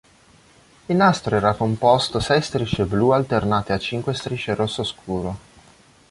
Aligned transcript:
Il 0.87 0.95
nastro 0.95 1.35
era 1.35 1.53
composto 1.53 2.19
sei 2.19 2.41
strisce 2.41 2.85
blu 2.85 3.09
alternate 3.11 3.71
a 3.71 3.77
cinque 3.77 4.15
strisce 4.15 4.55
rosso 4.55 4.83
scuro. 4.83 5.37